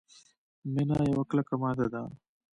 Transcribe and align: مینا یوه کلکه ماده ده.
مینا 0.73 0.99
یوه 1.11 1.23
کلکه 1.29 1.55
ماده 1.61 1.87
ده. 1.93 2.01